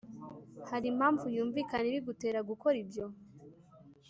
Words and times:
hari 0.69 0.85
impamvu 0.93 1.25
yumvikana 1.35 1.85
ibigutera 1.91 2.39
gukora 2.49 2.75
ibyo 2.83 3.05